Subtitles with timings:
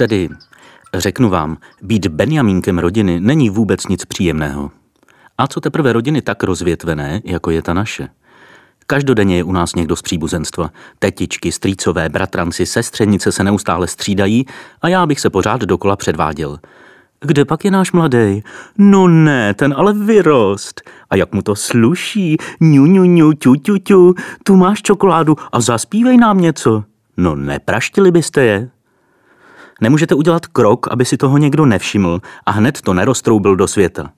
[0.00, 0.28] Tedy,
[0.94, 4.70] řeknu vám, být Benjamínkem rodiny není vůbec nic příjemného.
[5.38, 8.08] A co teprve rodiny tak rozvětvené, jako je ta naše.
[8.86, 10.70] Každodenně je u nás někdo z příbuzenstva.
[10.98, 14.46] Tetičky, strýcové, bratranci, sestřenice se neustále střídají
[14.82, 16.58] a já bych se pořád dokola předváděl.
[17.20, 18.42] Kde pak je náš mladý?
[18.78, 20.80] No ne, ten ale vyrost.
[21.10, 22.36] A jak mu to sluší?
[22.60, 24.14] Ňu, ňu, ňu, ťu, ťu, ťu.
[24.44, 26.84] Tu máš čokoládu a zaspívej nám něco.
[27.16, 28.70] No nepraštili byste je?
[29.80, 34.10] Nemůžete udělat krok, aby si toho někdo nevšiml a hned to neroztroubil do světa.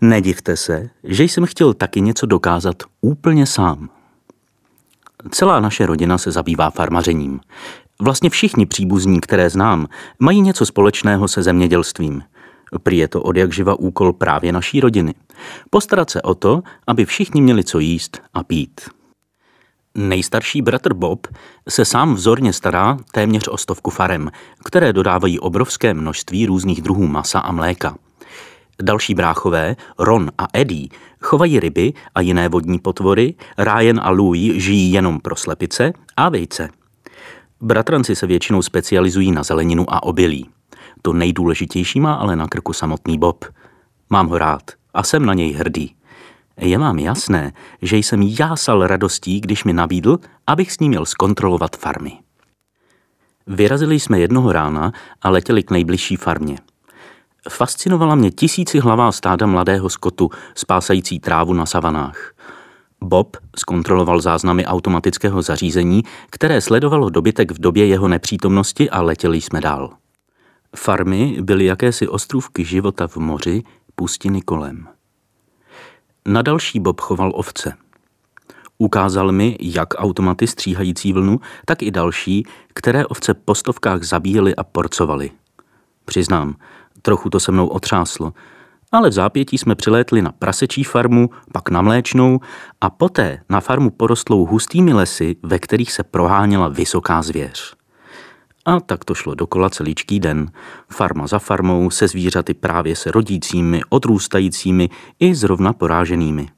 [0.00, 3.88] Nedivte se, že jsem chtěl taky něco dokázat úplně sám.
[5.30, 7.40] Celá naše rodina se zabývá farmařením.
[8.02, 9.86] Vlastně všichni příbuzní, které znám,
[10.18, 12.22] mají něco společného se zemědělstvím.
[12.82, 15.14] Prý je to od jak živa úkol právě naší rodiny.
[15.70, 18.80] Postarat se o to, aby všichni měli co jíst a pít.
[19.98, 21.26] Nejstarší bratr Bob
[21.68, 24.30] se sám vzorně stará téměř o stovku farem,
[24.64, 27.96] které dodávají obrovské množství různých druhů masa a mléka.
[28.82, 30.88] Další bráchové, Ron a Eddie,
[31.20, 36.68] chovají ryby a jiné vodní potvory, Ryan a Louis žijí jenom pro slepice a vejce.
[37.60, 40.48] Bratranci se většinou specializují na zeleninu a obilí.
[41.02, 43.44] To nejdůležitější má ale na krku samotný Bob.
[44.10, 44.62] Mám ho rád
[44.94, 45.94] a jsem na něj hrdý.
[46.60, 47.52] Je vám jasné,
[47.82, 52.12] že jsem jásal radostí, když mi nabídl, abych s ním měl zkontrolovat farmy.
[53.46, 56.58] Vyrazili jsme jednoho rána a letěli k nejbližší farmě.
[57.48, 62.34] Fascinovala mě tisíci hlavá stáda mladého skotu, spásající trávu na savanách.
[63.00, 69.60] Bob zkontroloval záznamy automatického zařízení, které sledovalo dobytek v době jeho nepřítomnosti a letěli jsme
[69.60, 69.90] dál.
[70.76, 73.62] Farmy byly jakési ostrůvky života v moři,
[73.94, 74.88] pustiny kolem.
[76.28, 77.72] Na další Bob choval ovce.
[78.78, 84.64] Ukázal mi, jak automaty stříhající vlnu, tak i další, které ovce po stovkách zabíjely a
[84.64, 85.30] porcovali.
[86.04, 86.56] Přiznám,
[87.02, 88.32] trochu to se mnou otřáslo,
[88.92, 92.40] ale v zápětí jsme přilétli na prasečí farmu, pak na mléčnou
[92.80, 97.74] a poté na farmu porostlou hustými lesy, ve kterých se proháněla vysoká zvěř.
[98.64, 100.50] A tak to šlo dokola celíčký den.
[100.88, 106.48] Farma za farmou, se zvířaty právě se rodícími, odrůstajícími i zrovna poráženými.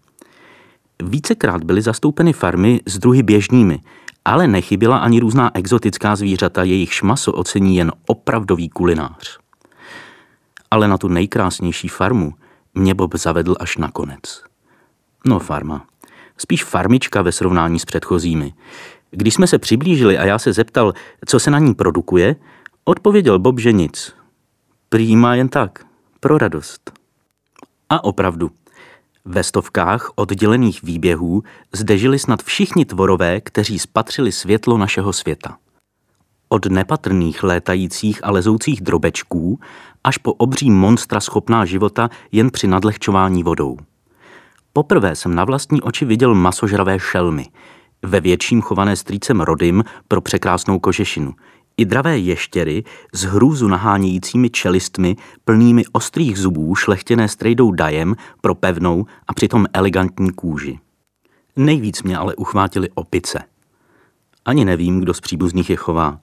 [1.02, 3.80] Vícekrát byly zastoupeny farmy s druhy běžnými,
[4.24, 9.38] ale nechyběla ani různá exotická zvířata, jejichž maso ocení jen opravdový kulinář.
[10.70, 12.34] Ale na tu nejkrásnější farmu
[12.74, 14.42] mě Bob zavedl až nakonec.
[15.26, 15.86] No farma.
[16.38, 18.52] Spíš farmička ve srovnání s předchozími.
[19.10, 20.92] Když jsme se přiblížili a já se zeptal,
[21.26, 22.36] co se na ní produkuje,
[22.84, 24.14] odpověděl Bob, že nic.
[24.88, 25.86] Prý má jen tak,
[26.20, 26.92] pro radost.
[27.88, 28.50] A opravdu,
[29.24, 35.56] ve stovkách oddělených výběhů zde žili snad všichni tvorové, kteří spatřili světlo našeho světa.
[36.48, 39.60] Od nepatrných létajících a lezoucích drobečků
[40.04, 43.76] až po obří monstra schopná života jen při nadlehčování vodou.
[44.72, 47.46] Poprvé jsem na vlastní oči viděl masožravé šelmy–
[48.02, 51.34] ve větším chované strýcem Rodym pro překrásnou kožešinu.
[51.76, 59.06] I dravé ještěry s hrůzu nahánějícími čelistmi, plnými ostrých zubů, šlechtěné strejdou dajem pro pevnou
[59.28, 60.78] a přitom elegantní kůži.
[61.56, 63.42] Nejvíc mě ale uchvátili opice.
[64.44, 66.20] Ani nevím, kdo z příbuzných je chová.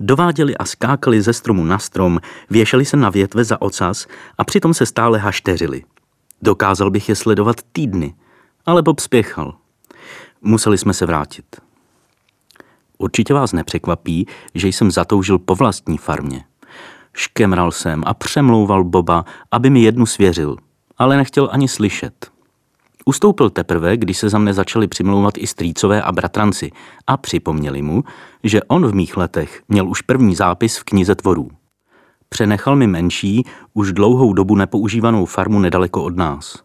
[0.00, 4.06] Dováděli a skákali ze stromu na strom, věšeli se na větve za ocas
[4.38, 5.82] a přitom se stále hašteřili.
[6.42, 8.14] Dokázal bych je sledovat týdny,
[8.66, 9.61] ale Bob spěchal.
[10.44, 11.46] Museli jsme se vrátit.
[12.98, 16.44] Určitě vás nepřekvapí, že jsem zatoužil po vlastní farmě.
[17.14, 20.56] Škemral jsem a přemlouval Boba, aby mi jednu svěřil,
[20.98, 22.30] ale nechtěl ani slyšet.
[23.04, 26.70] Ustoupil teprve, když se za mne začali přimlouvat i strýcové a bratranci
[27.06, 28.04] a připomněli mu,
[28.44, 31.50] že on v mých letech měl už první zápis v knize tvorů.
[32.28, 33.44] Přenechal mi menší,
[33.74, 36.62] už dlouhou dobu nepoužívanou farmu nedaleko od nás.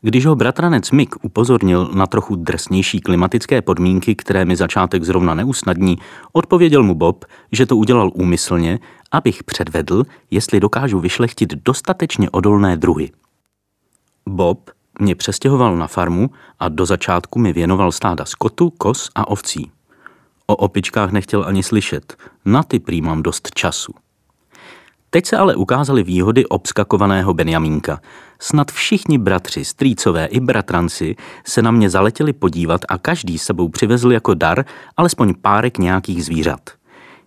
[0.00, 5.98] Když ho bratranec Mick upozornil na trochu drsnější klimatické podmínky, které mi začátek zrovna neusnadní,
[6.32, 8.78] odpověděl mu Bob, že to udělal úmyslně,
[9.12, 13.10] abych předvedl, jestli dokážu vyšlechtit dostatečně odolné druhy.
[14.28, 14.70] Bob
[15.00, 19.70] mě přestěhoval na farmu a do začátku mi věnoval stáda skotu, kos a ovcí.
[20.46, 23.92] O opičkách nechtěl ani slyšet, na ty prý mám dost času.
[25.16, 28.00] Teď se ale ukázaly výhody obskakovaného Benjamínka.
[28.38, 31.16] Snad všichni bratři, strýcové i bratranci
[31.46, 34.64] se na mě zaletěli podívat a každý sebou přivezl jako dar
[34.96, 36.60] alespoň párek nějakých zvířat.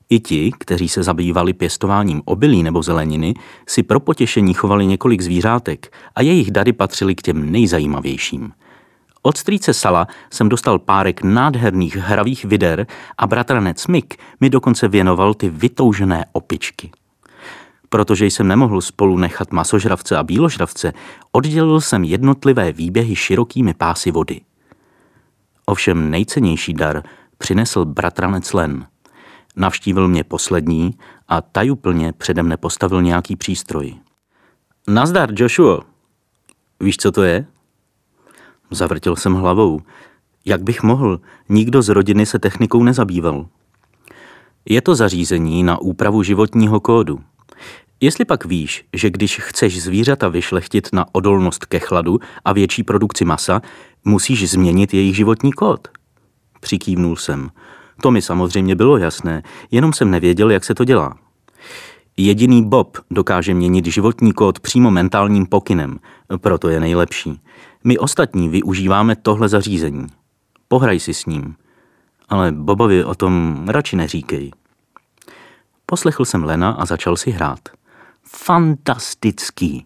[0.10, 3.34] I ti, kteří se zabývali pěstováním obilí nebo zeleniny,
[3.68, 8.52] si pro potěšení chovali několik zvířátek a jejich dary patřily k těm nejzajímavějším.
[9.22, 12.88] Od strýce Sala jsem dostal párek nádherných hravých vider
[13.18, 16.92] a bratranec Mick mi dokonce věnoval ty vytoužené opičky.
[17.90, 20.94] Protože jsem nemohl spolu nechat masožravce a bíložravce,
[21.32, 24.42] oddělil jsem jednotlivé výběhy širokými pásy vody.
[25.66, 27.04] Ovšem nejcennější dar
[27.38, 28.88] přinesl bratranec Len.
[29.56, 30.98] Navštívil mě poslední
[31.28, 33.96] a tajuplně přede mne postavil nějaký přístroj.
[34.88, 35.82] Nazdar, Joshua.
[36.80, 37.46] Víš, co to je?
[38.72, 39.80] Zavrtil jsem hlavou.
[40.46, 41.22] Jak bych mohl?
[41.50, 43.48] Nikdo z rodiny se technikou nezabýval.
[44.66, 47.20] Je to zařízení na úpravu životního kódu.
[48.01, 53.25] Jestli pak víš, že když chceš zvířata vyšlechtit na odolnost ke chladu a větší produkci
[53.25, 53.62] masa,
[54.06, 55.88] musíš změnit jejich životní kód.
[56.60, 57.50] Přikývnul jsem.
[58.01, 61.18] To mi samozřejmě bylo jasné, jenom jsem nevěděl, jak se to dělá.
[62.18, 66.00] Jediný Bob dokáže měnit životní kód přímo mentálním pokynem,
[66.38, 67.42] proto je nejlepší.
[67.84, 70.07] My ostatní využíváme tohle zařízení.
[70.68, 71.56] Pohraj si s ním.
[72.30, 74.52] Ale Bobovi o tom radši neříkej.
[75.86, 77.60] Poslechl jsem Lena a začal si hrát.
[78.31, 79.86] Fantastický.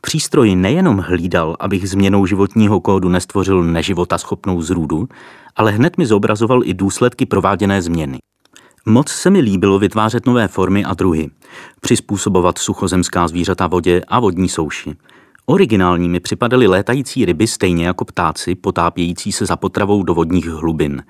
[0.00, 5.08] Přístroj nejenom hlídal, abych změnou životního kódu nestvořil neživota schopnou zrůdu,
[5.56, 8.18] ale hned mi zobrazoval i důsledky prováděné změny.
[8.86, 11.30] Moc se mi líbilo vytvářet nové formy a druhy,
[11.80, 14.96] přizpůsobovat suchozemská zvířata vodě a vodní souši.
[15.46, 21.02] Originálními připadaly létající ryby stejně jako ptáci, potápějící se za potravou do vodních hlubin.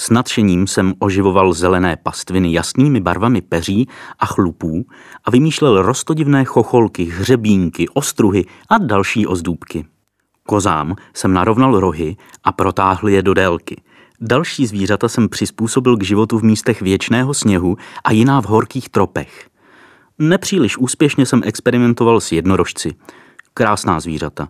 [0.00, 3.88] S nadšením jsem oživoval zelené pastviny jasnými barvami peří
[4.18, 4.86] a chlupů
[5.24, 9.84] a vymýšlel rostodivné chocholky, hřebínky, ostruhy a další ozdůbky.
[10.46, 13.82] Kozám jsem narovnal rohy a protáhl je do délky.
[14.20, 19.48] Další zvířata jsem přizpůsobil k životu v místech věčného sněhu a jiná v horkých tropech.
[20.18, 22.94] Nepříliš úspěšně jsem experimentoval s jednorožci.
[23.54, 24.48] Krásná zvířata.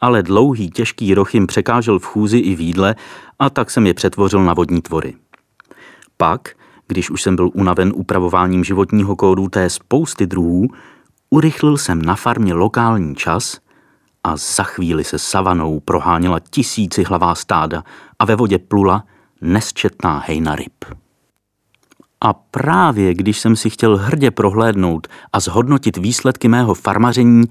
[0.00, 2.94] Ale dlouhý, těžký roh jim překážel v chůzi i v jídle
[3.38, 5.14] a tak jsem je přetvořil na vodní tvory.
[6.16, 6.48] Pak,
[6.88, 10.68] když už jsem byl unaven upravováním životního kódu té spousty druhů,
[11.30, 13.58] urychlil jsem na farmě lokální čas
[14.24, 17.84] a za chvíli se savanou proháněla tisíci hlavá stáda
[18.18, 19.04] a ve vodě plula
[19.40, 20.84] nesčetná hejna ryb.
[22.20, 27.44] A právě když jsem si chtěl hrdě prohlédnout a zhodnotit výsledky mého farmaření,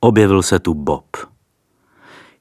[0.00, 1.16] objevil se tu Bob.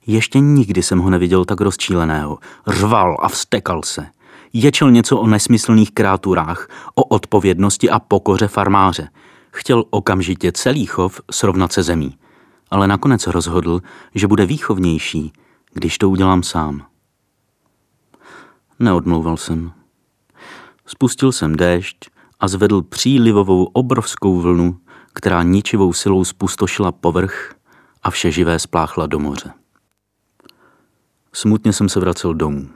[0.08, 2.38] Ještě nikdy jsem ho neviděl tak rozčíleného.
[2.68, 4.08] Řval a vstekal se.
[4.54, 9.10] Ječel něco o nesmyslných kráturách, o odpovědnosti a pokoře farmáře.
[9.52, 12.18] Chtěl okamžitě celý chov srovnat se zemí.
[12.72, 13.82] Ale nakonec rozhodl,
[14.16, 15.34] že bude výchovnější,
[15.74, 16.86] když to udělám sám.
[18.80, 19.72] Neodmlouval jsem.
[20.86, 21.98] Spustil jsem déšť
[22.40, 24.78] a zvedl přílivovou obrovskou vlnu,
[25.14, 27.56] která ničivou silou spustošila povrch
[28.04, 29.52] a vše živé spláchla do moře.
[31.38, 32.70] Smutně jsem se vracel domů.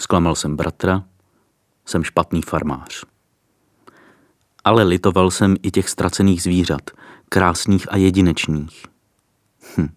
[0.00, 1.04] Zklamal jsem bratra,
[1.86, 3.04] jsem špatný farmář.
[4.64, 6.90] Ale litoval jsem i těch ztracených zvířat,
[7.28, 8.86] krásných a jedinečných.
[9.76, 9.88] Hm.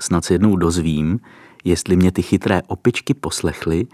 [0.00, 1.20] Snad se jednou dozvím,
[1.64, 3.86] jestli mě ty chytré opičky poslechly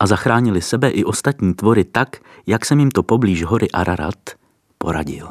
[0.00, 4.30] a zachránili sebe i ostatní tvory tak, jak jsem jim to poblíž hory Ararat
[4.78, 5.28] poradil.